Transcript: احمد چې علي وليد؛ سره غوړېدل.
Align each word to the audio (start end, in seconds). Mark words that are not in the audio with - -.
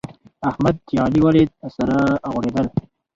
احمد 0.49 0.75
چې 0.87 0.95
علي 1.03 1.19
وليد؛ 1.25 1.51
سره 1.75 1.97
غوړېدل. 2.31 2.67